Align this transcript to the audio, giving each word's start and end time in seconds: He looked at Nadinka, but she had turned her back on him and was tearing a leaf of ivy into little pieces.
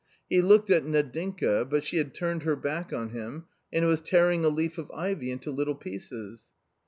He 0.27 0.41
looked 0.41 0.71
at 0.71 0.83
Nadinka, 0.83 1.63
but 1.69 1.83
she 1.83 1.97
had 1.97 2.15
turned 2.15 2.41
her 2.41 2.55
back 2.55 2.91
on 2.91 3.11
him 3.11 3.45
and 3.71 3.85
was 3.85 4.01
tearing 4.01 4.43
a 4.43 4.49
leaf 4.49 4.79
of 4.79 4.89
ivy 4.89 5.29
into 5.29 5.51
little 5.51 5.75
pieces. 5.75 6.47